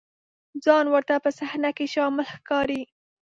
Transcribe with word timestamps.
ځان 0.63 0.85
ورته 0.93 1.15
په 1.23 1.29
صحنه 1.37 1.69
کې 1.77 1.85
شامل 1.93 2.25
ښکاري. 2.35 2.81